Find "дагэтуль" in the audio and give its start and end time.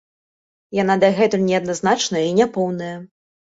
1.03-1.45